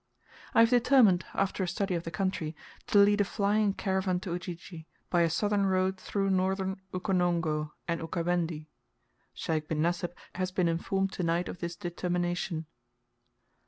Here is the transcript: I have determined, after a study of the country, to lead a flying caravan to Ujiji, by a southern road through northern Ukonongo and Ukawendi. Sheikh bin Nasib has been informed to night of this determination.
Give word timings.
I 0.55 0.61
have 0.61 0.71
determined, 0.71 1.25
after 1.35 1.61
a 1.61 1.67
study 1.67 1.93
of 1.93 2.05
the 2.05 2.09
country, 2.09 2.55
to 2.87 2.97
lead 2.97 3.21
a 3.21 3.23
flying 3.23 3.75
caravan 3.75 4.19
to 4.21 4.31
Ujiji, 4.33 4.87
by 5.11 5.21
a 5.21 5.29
southern 5.29 5.67
road 5.67 5.99
through 5.99 6.31
northern 6.31 6.81
Ukonongo 6.91 7.73
and 7.87 8.01
Ukawendi. 8.01 8.65
Sheikh 9.35 9.67
bin 9.67 9.83
Nasib 9.83 10.15
has 10.33 10.49
been 10.51 10.67
informed 10.67 11.11
to 11.11 11.21
night 11.21 11.47
of 11.47 11.59
this 11.59 11.75
determination. 11.75 12.65